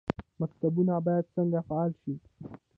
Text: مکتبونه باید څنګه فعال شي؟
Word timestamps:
مکتبونه 0.39 0.93
باید 1.05 1.25
څنګه 1.35 1.59
فعال 1.67 1.91
شي؟ 2.01 2.13